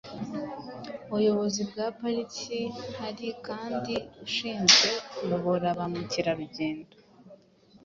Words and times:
ubuyobozi 1.09 1.61
bwa 1.69 1.87
pariki. 1.99 2.59
Hari 2.99 3.27
kandi 3.47 3.93
ushinzwe 4.25 4.89
kuyobora 5.15 5.67
ba 5.77 5.85
mukerarugendo 5.93 6.95